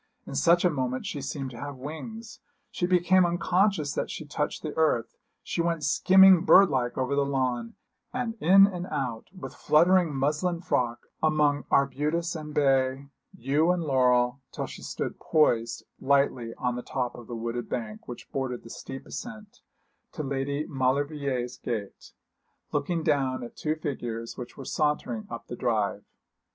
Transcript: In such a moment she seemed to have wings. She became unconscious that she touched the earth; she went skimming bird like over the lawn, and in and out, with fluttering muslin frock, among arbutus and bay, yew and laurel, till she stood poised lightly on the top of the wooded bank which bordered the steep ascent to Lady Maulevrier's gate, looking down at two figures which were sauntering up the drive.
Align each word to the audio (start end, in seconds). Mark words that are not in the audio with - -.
In 0.25 0.33
such 0.33 0.65
a 0.65 0.71
moment 0.71 1.05
she 1.05 1.21
seemed 1.21 1.51
to 1.51 1.59
have 1.59 1.75
wings. 1.77 2.39
She 2.71 2.87
became 2.87 3.23
unconscious 3.23 3.93
that 3.93 4.09
she 4.09 4.25
touched 4.25 4.63
the 4.63 4.75
earth; 4.75 5.15
she 5.43 5.61
went 5.61 5.83
skimming 5.83 6.43
bird 6.43 6.71
like 6.71 6.97
over 6.97 7.15
the 7.15 7.23
lawn, 7.23 7.75
and 8.11 8.33
in 8.39 8.65
and 8.65 8.87
out, 8.87 9.27
with 9.31 9.53
fluttering 9.53 10.11
muslin 10.15 10.59
frock, 10.61 11.05
among 11.21 11.65
arbutus 11.69 12.35
and 12.35 12.51
bay, 12.51 13.09
yew 13.37 13.69
and 13.69 13.83
laurel, 13.83 14.41
till 14.51 14.65
she 14.65 14.81
stood 14.81 15.19
poised 15.19 15.83
lightly 15.99 16.55
on 16.57 16.75
the 16.75 16.81
top 16.81 17.13
of 17.13 17.27
the 17.27 17.35
wooded 17.35 17.69
bank 17.69 18.07
which 18.07 18.31
bordered 18.31 18.63
the 18.63 18.71
steep 18.71 19.05
ascent 19.05 19.61
to 20.13 20.23
Lady 20.23 20.65
Maulevrier's 20.65 21.57
gate, 21.57 22.13
looking 22.71 23.03
down 23.03 23.43
at 23.43 23.55
two 23.55 23.75
figures 23.75 24.35
which 24.35 24.57
were 24.57 24.65
sauntering 24.65 25.27
up 25.29 25.45
the 25.45 25.55
drive. 25.55 26.05